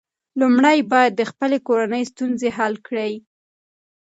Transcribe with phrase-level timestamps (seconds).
[0.39, 3.11] لومړی باید د خپلې کورنۍ ستونزې حل کړې.